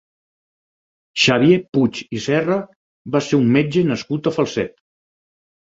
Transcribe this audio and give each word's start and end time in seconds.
Xavier 1.23 1.59
Puig 1.77 2.01
i 2.19 2.21
Serra 2.29 2.57
va 3.17 3.21
ser 3.29 3.41
un 3.43 3.55
metge 3.59 3.87
nascut 3.93 4.31
a 4.33 4.35
Falset. 4.39 4.79